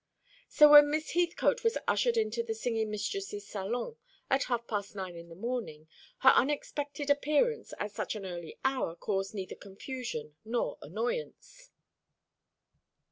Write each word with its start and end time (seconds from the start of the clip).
So 0.49 0.71
when 0.71 0.89
Miss 0.89 1.11
Heathcote 1.11 1.63
was 1.63 1.77
ushered 1.87 2.17
into 2.17 2.41
the 2.41 2.55
singing 2.55 2.89
mistress's 2.89 3.47
salon 3.47 3.97
at 4.31 4.45
half 4.45 4.65
past 4.65 4.95
nine 4.95 5.15
in 5.15 5.29
the 5.29 5.35
morning, 5.35 5.87
her 6.21 6.31
unexpected 6.31 7.11
appearance 7.11 7.71
at 7.79 7.91
such 7.91 8.15
an 8.15 8.25
early 8.25 8.57
hour 8.65 8.95
caused 8.95 9.35
neither 9.35 9.53
confusion 9.53 10.35
nor 10.43 10.79
annoyance. 10.81 11.69